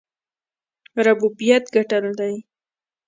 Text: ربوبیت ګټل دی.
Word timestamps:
ربوبیت 1.05 1.63
ګټل 1.75 2.03
دی. 2.19 2.35